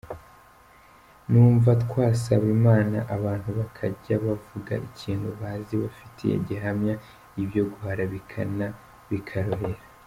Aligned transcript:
Numva 1.31 1.69
twasaba 1.83 2.45
Imana 2.57 2.97
abantu 3.15 3.49
bakajya 3.59 4.15
bavuga 4.25 4.73
ikintu 4.89 5.27
bazi, 5.39 5.73
bafitiye 5.83 6.35
gihamya, 6.47 6.93
ibyo 7.41 7.61
guharabikana 7.71 8.65
bikarorera. 9.09 9.81